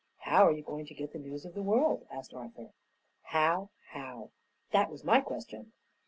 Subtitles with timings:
[0.21, 2.71] "How are you going to get the news of the world?" asked Arthur.
[3.21, 3.69] "How?
[3.91, 4.31] How?"
[4.71, 5.73] "That was my question."